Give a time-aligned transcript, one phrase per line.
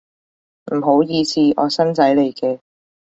[0.73, 2.59] 唔好意思，我新仔嚟嘅